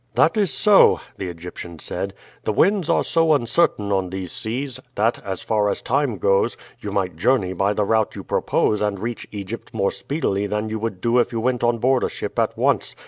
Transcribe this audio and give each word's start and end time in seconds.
"That 0.15 0.35
is 0.35 0.51
so," 0.51 0.99
the 1.19 1.27
Egyptian 1.27 1.77
said. 1.77 2.15
"The 2.43 2.51
winds 2.51 2.89
are 2.89 3.03
so 3.03 3.33
uncertain 3.35 3.91
on 3.91 4.09
these 4.09 4.31
seas 4.31 4.79
that, 4.95 5.23
as 5.23 5.43
far 5.43 5.69
as 5.69 5.79
time 5.83 6.17
goes, 6.17 6.57
you 6.79 6.91
might 6.91 7.17
journey 7.17 7.53
by 7.53 7.73
the 7.73 7.85
route 7.85 8.15
you 8.15 8.23
propose 8.23 8.81
and 8.81 8.97
reach 8.97 9.27
Egypt 9.31 9.75
more 9.75 9.91
speedily 9.91 10.47
than 10.47 10.69
you 10.69 10.79
would 10.79 11.01
do 11.01 11.19
if 11.19 11.31
you 11.31 11.39
went 11.39 11.63
on 11.63 11.77
board 11.77 12.03
a 12.03 12.09
ship 12.09 12.39
at 12.39 12.57
once. 12.57 12.95